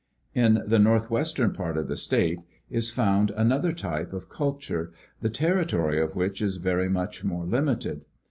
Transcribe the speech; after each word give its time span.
In 0.33 0.63
the 0.65 0.79
northwestern 0.79 1.53
part 1.53 1.77
of 1.77 1.87
the 1.87 1.95
state 1.95 2.39
is 2.71 2.89
found 2.89 3.29
another 3.29 3.71
type 3.71 4.13
of 4.13 4.29
culture, 4.29 4.91
the 5.21 5.29
territory 5.29 6.01
of 6.01 6.15
which 6.15 6.41
is 6.41 6.55
very 6.55 6.89
much 6.89 7.23
more 7.23 7.45
limited. 7.45 8.05